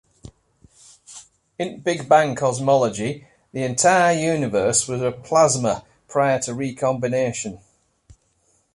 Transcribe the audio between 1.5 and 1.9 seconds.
In the